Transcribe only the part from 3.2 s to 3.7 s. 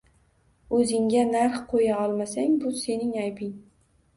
aybing.